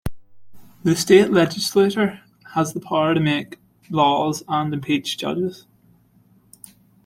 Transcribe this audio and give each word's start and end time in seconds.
The 0.83 0.95
state 0.95 1.29
legislature 1.29 2.21
has 2.55 2.73
the 2.73 2.79
power 2.79 3.13
to 3.13 3.19
make 3.19 3.59
laws 3.91 4.41
and 4.47 4.73
impeach 4.73 5.15
judges. 5.15 5.67